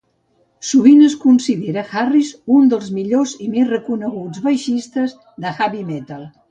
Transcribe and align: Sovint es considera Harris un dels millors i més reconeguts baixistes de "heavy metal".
Sovint 0.69 1.03
es 1.07 1.15
considera 1.25 1.83
Harris 1.99 2.31
un 2.57 2.73
dels 2.73 2.89
millors 2.97 3.37
i 3.49 3.53
més 3.55 3.71
reconeguts 3.77 4.45
baixistes 4.51 5.19
de 5.45 5.57
"heavy 5.61 5.89
metal". 5.97 6.31